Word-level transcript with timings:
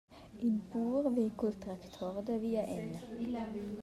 Il 0.47 0.53
pur 0.71 1.03
vegn 1.15 1.33
cul 1.39 1.55
tractor 1.63 2.15
da 2.27 2.35
via 2.43 2.63
en. 2.77 2.87